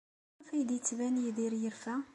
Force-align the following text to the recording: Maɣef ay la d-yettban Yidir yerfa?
Maɣef 0.37 0.47
ay 0.51 0.61
la 0.61 0.67
d-yettban 0.69 1.15
Yidir 1.23 1.53
yerfa? 1.61 1.95